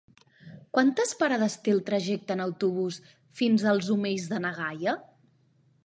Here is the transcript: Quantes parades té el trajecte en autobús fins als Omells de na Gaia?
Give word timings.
Quantes 0.77 1.11
parades 1.19 1.57
té 1.67 1.75
el 1.77 1.83
trajecte 1.91 2.35
en 2.37 2.43
autobús 2.47 2.99
fins 3.43 3.69
als 3.75 3.95
Omells 3.99 4.29
de 4.33 4.45
na 4.49 4.57
Gaia? 4.61 4.99